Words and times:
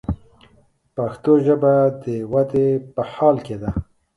پښتو 0.95 1.31
ژبه 1.45 1.73
د 2.03 2.05
ودې 2.31 2.67
په 2.93 3.01
حال 3.11 3.35
کښې 3.45 3.57
ده. 3.61 3.69